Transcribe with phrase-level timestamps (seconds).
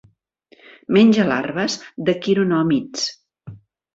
[0.97, 1.75] Menja larves
[2.09, 3.03] de quironòmids.